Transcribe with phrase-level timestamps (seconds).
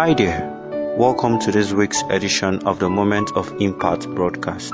[0.00, 0.94] Hi there.
[0.96, 4.72] Welcome to this week's edition of the Moment of Impact broadcast,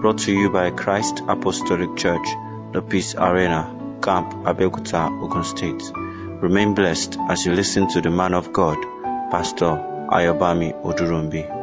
[0.00, 2.26] brought to you by Christ Apostolic Church,
[2.72, 5.82] the Peace Arena, Camp Abeokuta, Ogun State.
[5.94, 8.78] Remain blessed as you listen to the man of God,
[9.30, 9.76] Pastor
[10.10, 11.61] Ayobami Oduronbi.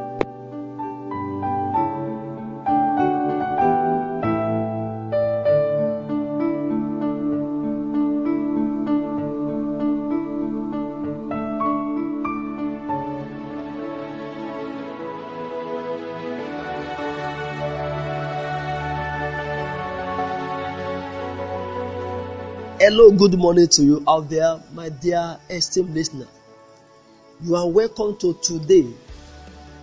[22.89, 26.25] Hello, good morning to you out there, my dear esteemed listener.
[27.43, 28.87] You are welcome to today,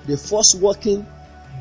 [0.07, 1.07] the first working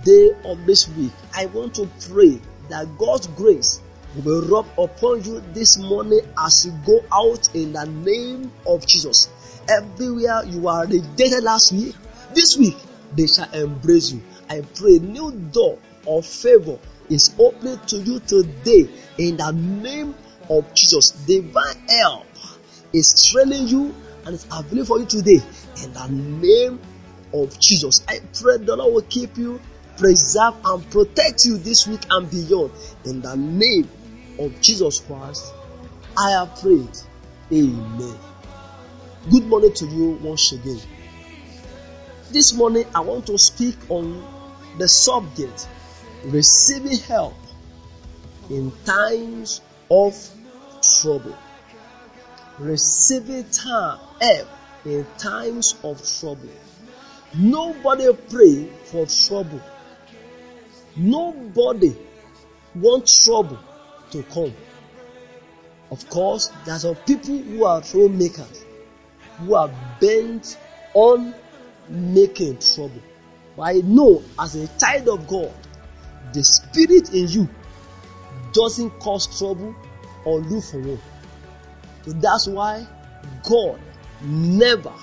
[0.03, 1.11] day of this week.
[1.35, 3.79] I want to pray that God's grace
[4.23, 9.29] will rub upon you this morning as you go out in the name of Jesus.
[9.69, 11.93] Everywhere you are rejected last week,
[12.33, 12.77] this week
[13.15, 14.23] they shall embrace you.
[14.49, 20.15] I pray new door of favor is opening to you today in the name
[20.49, 21.11] of Jesus.
[21.11, 22.25] Divine help
[22.93, 23.93] is training you
[24.25, 25.41] and it's available for you today
[25.83, 26.79] in the name
[27.33, 28.03] of Jesus.
[28.07, 29.59] I pray the Lord will keep you,
[29.97, 32.71] preserve and protect you this week and beyond
[33.05, 33.89] in the name
[34.39, 35.53] of Jesus Christ.
[36.17, 36.97] I have prayed.
[37.51, 38.17] Amen.
[39.29, 40.79] Good morning to you once again.
[42.31, 44.25] This morning I want to speak on
[44.77, 45.67] the subject
[46.25, 47.35] receiving help
[48.49, 50.29] in times of
[51.01, 51.35] trouble.
[52.59, 54.47] Receiving time, help
[54.85, 56.49] eh, in times of trouble.
[57.33, 59.61] Nobody pray for trouble.
[60.95, 61.95] Nobody
[62.75, 63.59] wants trouble
[64.11, 64.53] to come.
[65.91, 68.63] Of course, there are people who are troublemakers,
[69.39, 70.57] who are bent
[70.93, 71.35] on
[71.89, 73.01] making trouble.
[73.55, 75.53] But I know as a child of God,
[76.33, 77.49] the spirit in you
[78.53, 79.75] doesn't cause trouble
[80.25, 80.99] or look for one.
[82.03, 82.85] So that's why
[83.43, 83.79] God
[84.21, 84.93] never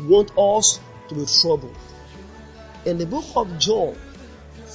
[0.00, 1.76] want us to be troubled.
[2.84, 3.96] In the book of John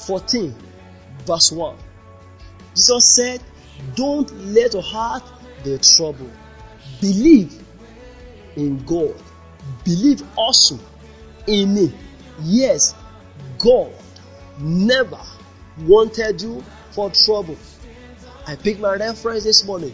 [0.07, 0.53] 14,
[1.25, 1.77] verse 1,
[2.75, 3.41] Jesus said,
[3.95, 5.23] Don't let your heart
[5.63, 6.31] be troubled.
[6.99, 7.63] Believe
[8.55, 9.15] in God.
[9.83, 10.79] Believe also
[11.47, 11.93] in me.
[12.41, 12.95] Yes,
[13.59, 13.93] God
[14.59, 15.19] never
[15.79, 17.57] wanted you for trouble.
[18.47, 19.93] I pick my reference this morning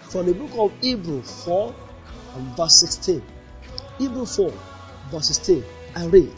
[0.00, 1.74] from the book of Hebrew 4
[2.36, 3.22] and verse 16.
[3.98, 4.52] Hebrew 4
[5.10, 5.64] verse 16.
[5.96, 6.32] I read,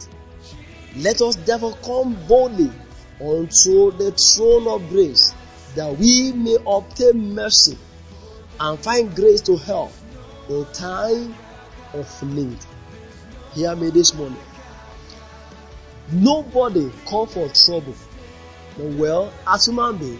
[0.97, 2.71] Let us therefore come boldly
[3.21, 5.33] unto the throne of grace,
[5.75, 7.77] that we may obtain mercy
[8.59, 9.91] and find grace to help
[10.49, 11.35] in time
[11.93, 12.57] of need.
[13.53, 14.39] Hear me this morning.
[16.11, 17.95] Nobody come for trouble.
[18.77, 20.19] Well, as human being,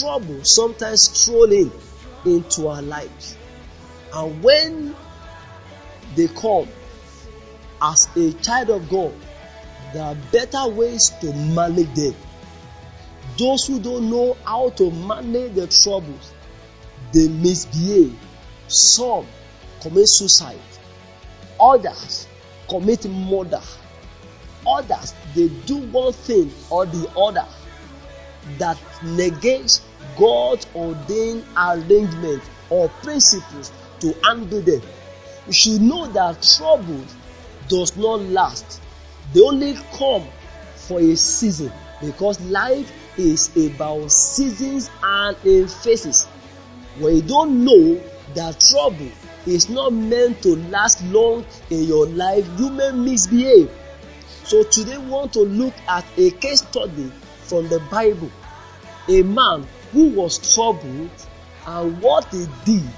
[0.00, 1.70] trouble sometimes strolling
[2.24, 3.36] into our life.
[4.12, 4.94] And when
[6.14, 6.68] they come
[7.82, 9.12] as a child of God,
[9.92, 12.14] there are better ways to manage them.
[13.38, 16.32] Those who don't know how to manage the troubles,
[17.12, 18.16] they misbehave.
[18.68, 19.26] Some
[19.80, 20.58] commit suicide.
[21.60, 22.26] Others
[22.68, 23.60] commit murder.
[24.66, 27.46] Others, they do one thing or the other
[28.58, 29.82] that negates
[30.18, 34.82] God's ordained arrangement or principles to handle them.
[35.46, 37.04] You should know that trouble
[37.68, 38.80] does not last.
[39.32, 40.26] They only come
[40.76, 45.36] for a season because life is about seasons and
[45.70, 46.24] phases.
[46.98, 48.00] When you don't know
[48.34, 49.10] that trouble
[49.46, 53.70] is not meant to last long in your life, you may misbehave.
[54.44, 57.10] So today we want to look at a case study
[57.54, 58.30] from the Bible.
[59.08, 61.10] A man who was troubled
[61.66, 62.90] and what he did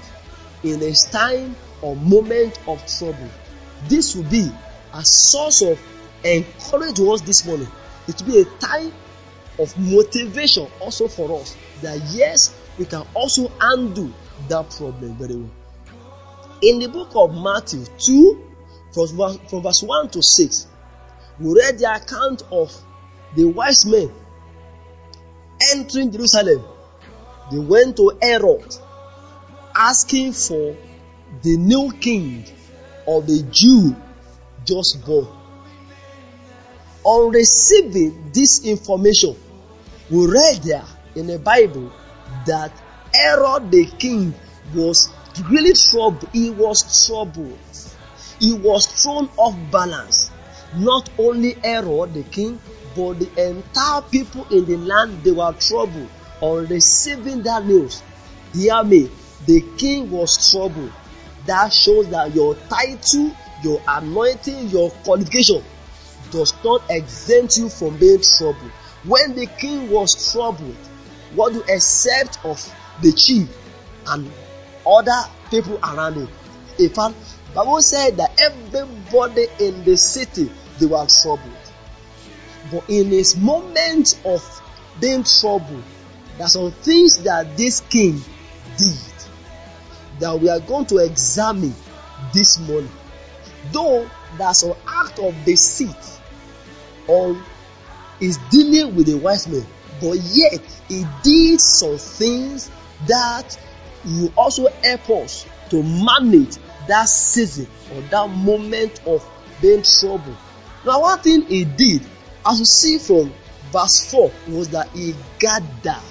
[0.63, 3.29] in his time or moment of trouble.
[3.87, 4.49] This will be
[4.95, 5.79] a source of
[6.23, 7.67] encouragement to us this morning.
[8.07, 8.91] It will be a time
[9.59, 14.11] of motivation also for us that yes, we can also undo
[14.47, 15.51] that problem very well.
[16.63, 18.43] In the book of Matthew 2,
[18.91, 20.67] from verse, from verse 1 to 6,
[21.39, 22.75] we read the account of
[23.35, 24.11] the wise men
[25.73, 26.63] entering Jerusalem
[27.51, 28.75] they went to Herod
[29.75, 30.75] asking for
[31.43, 32.45] the new king
[33.07, 33.95] of the Jew
[34.65, 35.27] just born.
[37.03, 39.35] On receiving this information,
[40.09, 41.91] we read there in the Bible
[42.45, 42.71] that
[43.13, 44.33] Herod the king
[44.75, 45.09] was
[45.49, 46.27] really troubled.
[46.33, 47.57] He was troubled.
[48.39, 50.31] He was thrown off balance.
[50.75, 52.59] not only Herod the king,
[52.97, 56.09] but the entire people in the land they were troubled
[56.41, 58.01] on receiving that news.
[58.53, 59.09] Hear me,
[59.45, 60.91] the king was troubled.
[61.45, 63.31] That shows that your title,
[63.63, 65.63] your anointing, your qualification
[66.31, 68.71] does not exempt you from being troubled.
[69.05, 70.75] When the king was troubled,
[71.35, 72.59] what do accept of
[73.01, 73.47] the chief
[74.07, 74.31] and
[74.85, 75.21] other
[75.51, 76.29] people around him?
[76.79, 77.15] In fact,
[77.53, 81.66] Bible said that everybody in the city they were troubled.
[82.71, 84.43] But in his moment of
[84.99, 85.83] being troubled,
[86.37, 88.21] there are some things that this king
[88.77, 88.97] did
[90.19, 91.73] that we are going to examine
[92.33, 92.91] this morning.
[93.71, 95.95] Though there's an act of deceit
[97.07, 97.41] on
[98.19, 99.65] is dealing with a wise man,
[100.01, 102.69] but yet he did some things
[103.07, 103.57] that
[104.05, 106.57] will also help us to manage
[106.87, 109.27] that season or that moment of
[109.61, 110.37] being troubled.
[110.85, 112.01] Now, one thing he did,
[112.47, 113.33] as you see from
[113.71, 116.01] verse 4, was that he gathered.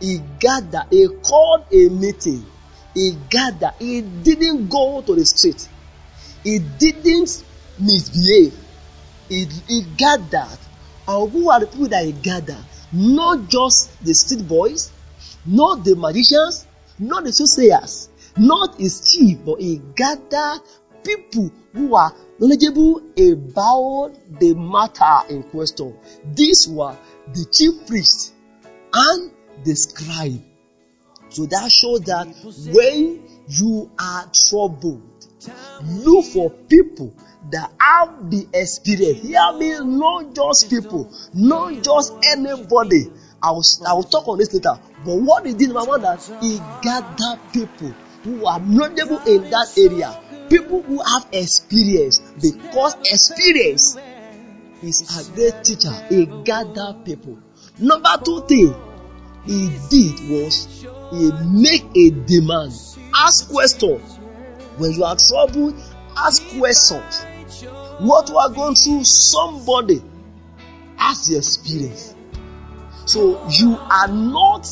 [0.00, 2.44] He gathered, he called a meeting.
[2.94, 3.72] He gathered.
[3.78, 5.68] He didn't go to the street.
[6.42, 7.44] He didn't
[7.78, 8.54] misbehave.
[9.28, 10.58] He, he gathered.
[11.06, 12.64] And who are the people that he gathered?
[12.92, 14.92] Not just the street boys,
[15.46, 16.66] not the magicians,
[16.98, 20.60] not the soothsayers, not his chief, but he gathered
[21.02, 25.96] people who are knowledgeable about the matter in question.
[26.34, 26.96] These were
[27.32, 28.32] the chief priests
[28.92, 29.30] and
[29.64, 30.42] the scribe.
[31.30, 32.28] So that shows that
[32.72, 35.02] when you are troubled,
[35.82, 37.14] look for people
[37.50, 39.22] that have the experience.
[39.22, 43.10] Hear me, not just people, not just anybody.
[43.42, 44.78] I will, I will talk on this later.
[45.04, 47.92] But what he did, my that he gathered people
[48.22, 50.18] who are knowledgeable in that area,
[50.58, 53.96] people who have experience, because experience
[54.82, 55.90] is a great teacher.
[56.08, 57.38] He gathered people.
[57.80, 58.72] Number two thing
[59.44, 62.72] he did was he make a demand.
[63.16, 64.18] Ask questions.
[64.76, 65.74] When you are troubled,
[66.16, 67.24] ask questions.
[67.98, 70.02] What you are going through, somebody
[70.96, 72.14] has the experience.
[73.06, 74.68] So you are not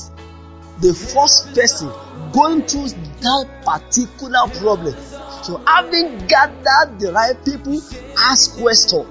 [0.81, 1.91] the first person
[2.33, 4.95] going through that particular problem.
[5.43, 7.81] So having gathered the right people,
[8.17, 9.07] ask questions,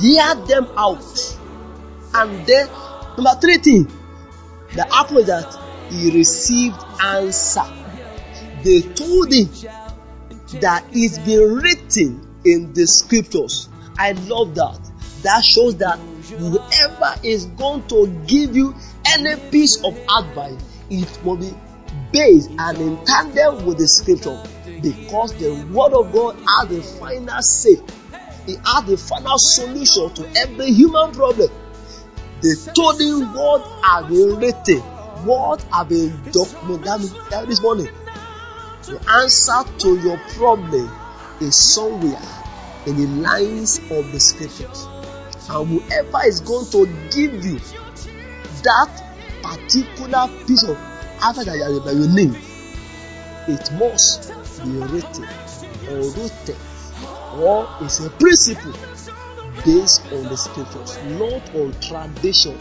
[0.00, 1.38] hear them out,
[2.14, 2.68] and then
[3.16, 3.90] number three thing
[4.76, 5.58] happened is that
[5.90, 7.64] he received answer.
[8.62, 9.48] They told him
[10.60, 13.68] that it's been written in the scriptures.
[13.98, 14.78] I love that.
[15.22, 18.74] That shows that whoever is going to give you
[19.06, 20.60] any piece of advice,
[20.90, 21.52] it will be
[22.12, 24.42] based and in tandem with the scripture
[24.82, 27.76] because the word of God has the final say.
[28.46, 31.50] It has the final solution to every human problem.
[32.42, 34.80] They told him what have been written,
[35.26, 37.88] what have been documented this morning.
[38.82, 40.90] The answer to your problem
[41.40, 42.22] is somewhere
[42.86, 44.86] in the lines of the scriptures.
[45.50, 47.58] And whoever is going to give you
[48.62, 49.02] that
[49.42, 50.76] particular piece of
[51.22, 52.34] after that you name,
[53.48, 54.32] it must
[54.64, 55.26] be written
[55.88, 56.56] or rooted
[57.34, 58.72] or it's a principle
[59.64, 62.58] based on the scriptures, not on tradition,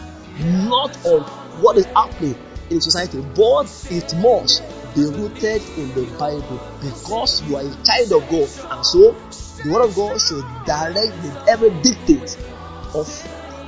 [0.67, 1.21] not on
[1.61, 2.35] what is happening
[2.69, 4.63] in society, but it must
[4.95, 9.11] be rooted in the Bible because you are a child of God, and so
[9.63, 12.37] the Word of God should direct the every dictate
[12.93, 13.07] of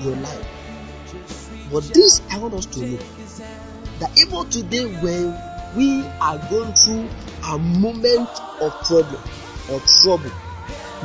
[0.01, 0.47] your life.
[1.71, 3.00] But this I want us to know
[4.00, 5.38] that even today, when
[5.75, 7.07] we are going through
[7.48, 8.29] a moment
[8.62, 9.21] of problem
[9.71, 10.31] or trouble,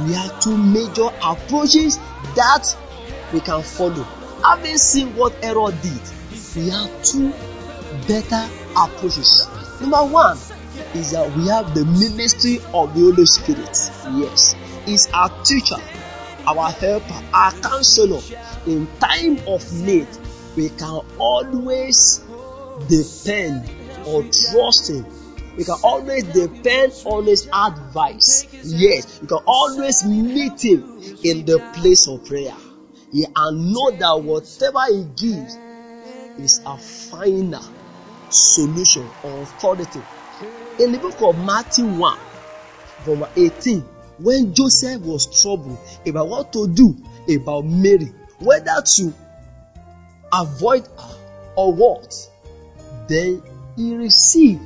[0.04, 1.98] we have two major approaches
[2.34, 2.76] that
[3.32, 4.06] we can follow.
[4.44, 6.00] Having seen what Herod did,
[6.56, 7.32] we have two
[8.06, 9.48] better approaches.
[9.80, 10.36] Number one
[10.94, 13.76] is that we have the ministry of the Holy Spirit.
[14.16, 14.54] Yes,
[14.86, 15.76] is our teacher,
[16.46, 18.20] our helper, our counselor.
[18.66, 20.08] In time of need,
[20.56, 22.22] we can always
[22.88, 23.70] depend
[24.06, 25.06] or trust him
[25.58, 28.46] you can always depend on his advice.
[28.62, 30.82] Yes, you can always meet him
[31.24, 32.54] in the place of prayer.
[33.12, 35.56] Yeah, and know that whatever he gives
[36.38, 37.64] is a final
[38.28, 40.00] solution or authority.
[40.78, 42.18] In the book of Matthew 1,
[43.04, 43.80] from 18,
[44.18, 46.96] when Joseph was troubled about what to do
[47.34, 49.14] about Mary, whether to
[50.32, 51.16] avoid her
[51.56, 52.14] or what,
[53.08, 53.42] then
[53.76, 54.62] he received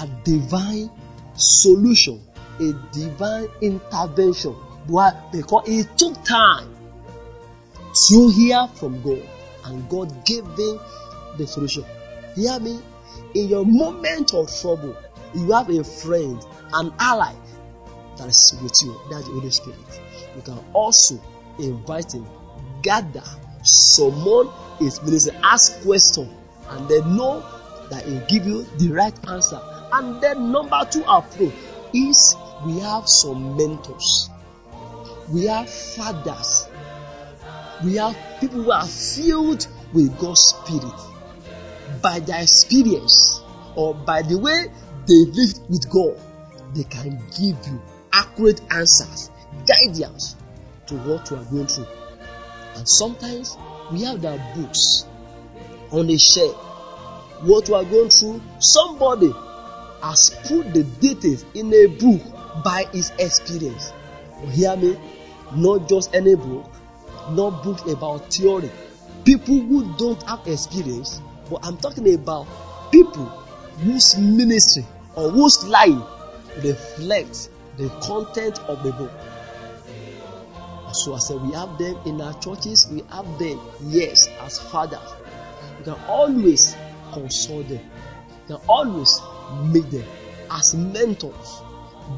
[0.00, 0.90] a divine
[1.34, 2.20] solution,
[2.60, 4.52] a divine intervention.
[4.86, 5.12] Why?
[5.32, 6.74] Because it took time
[8.08, 9.22] to hear from God,
[9.64, 10.80] and God gave them
[11.36, 11.84] the solution.
[12.34, 12.80] Hear me?
[13.34, 14.96] In your moment of trouble,
[15.34, 17.34] you have a friend, an ally
[18.16, 18.98] that is with you.
[19.10, 20.00] That's the Holy Spirit.
[20.36, 21.20] You can also
[21.58, 22.26] invite him,
[22.82, 23.24] gather
[23.62, 24.48] someone
[24.80, 26.30] is minister, ask question,
[26.70, 27.44] and then know
[27.90, 29.60] that he'll give you the right answer.
[29.92, 31.54] And then number two approach
[31.94, 34.28] is we have some mentors,
[35.32, 36.68] we have fathers,
[37.84, 40.92] we have people who are filled with God's Spirit
[42.02, 43.40] by their experience
[43.76, 44.66] or by the way
[45.06, 46.20] they lived with God,
[46.74, 47.80] they can give you
[48.12, 49.30] accurate answers,
[49.66, 50.36] guidance
[50.86, 51.86] to what you are going through.
[52.74, 53.56] And sometimes
[53.90, 55.06] we have their books
[55.90, 56.56] on the shelf.
[57.42, 59.32] What we are going through, somebody
[60.02, 62.22] has put the details in a book
[62.64, 63.92] by his experience.
[64.42, 64.98] You hear me?
[65.54, 66.70] Not just any book,
[67.30, 68.70] not books about theory.
[69.24, 72.46] People who don't have experience, but I'm talking about
[72.92, 73.26] people
[73.82, 76.02] whose ministry or whose life
[76.62, 79.10] reflects the content of the book.
[80.92, 85.12] So I said, we have them in our churches, we have them, yes, as fathers.
[85.78, 86.76] You can always
[87.12, 87.80] consult them,
[88.48, 89.20] you can always
[89.72, 90.06] meet them
[90.50, 91.62] as mentors.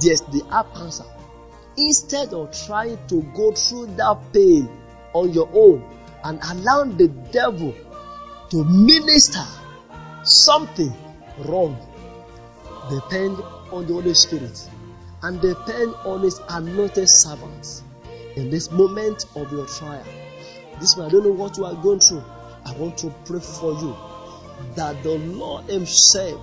[0.01, 1.05] Yes, they have answer.
[1.77, 4.69] Instead of trying to go through that pain
[5.13, 5.83] on your own
[6.25, 7.75] and allow the devil
[8.51, 9.45] to minister
[10.25, 10.93] something
[11.39, 11.77] wrong,
[12.91, 13.37] depend
[13.73, 14.69] on the Holy Spirit
[15.23, 17.83] and depend on his anointed servants
[18.37, 20.05] in this moment of your trial.
[20.81, 22.25] This one, I don't know what you are going through.
[22.65, 23.97] I want to pray for you
[24.77, 26.41] that the Lord Himself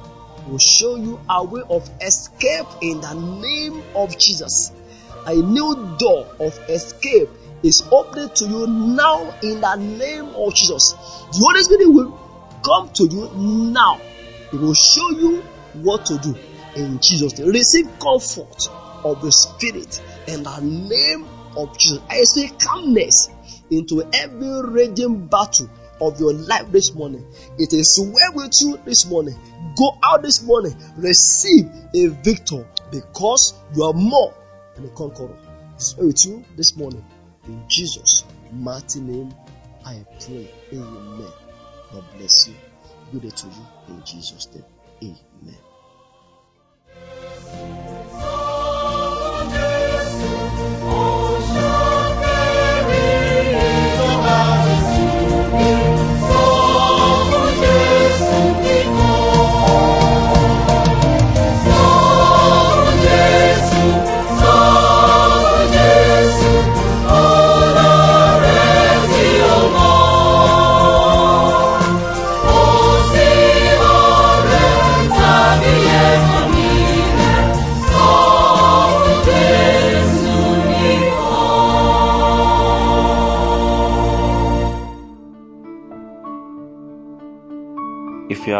[0.47, 4.71] will show you a way of escape in the name of Jesus.
[5.25, 7.29] A new door of escape
[7.63, 10.93] is opening to you now in the name of Jesus.
[11.31, 12.19] The Holy Spirit will
[12.63, 13.29] come to you
[13.71, 13.99] now.
[14.51, 15.41] He will show you
[15.73, 16.35] what to do
[16.75, 17.49] in Jesus' name.
[17.49, 18.69] Receive comfort
[19.03, 21.27] of the Spirit in the name
[21.57, 22.01] of Jesus.
[22.09, 23.29] I say calmness
[23.69, 25.69] into every raging battle
[26.01, 27.25] of your life this morning.
[27.57, 29.35] It is well with you this morning.
[29.75, 34.33] Go out this morning, receive a victor because you are more
[34.75, 35.35] than a conqueror.
[35.75, 37.05] It's with you this morning.
[37.45, 39.33] In Jesus' mighty name,
[39.85, 40.49] I pray.
[40.73, 41.31] Amen.
[41.91, 42.55] God bless you.
[43.11, 44.65] Good day to you in Jesus' name.
[45.41, 45.57] Amen.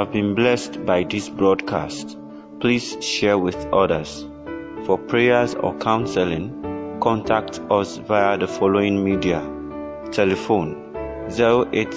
[0.08, 2.18] Have been blessed by this broadcast,
[2.62, 4.26] please share with others.
[4.86, 9.42] For prayers or counseling, contact us via the following media.
[10.12, 10.96] Telephone
[11.30, 11.92] 080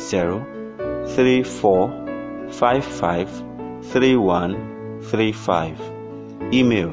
[1.14, 3.30] 34 55
[3.84, 5.80] 3135.
[6.52, 6.90] Email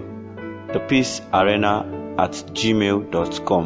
[0.67, 3.65] thepeacearena at gmail.com.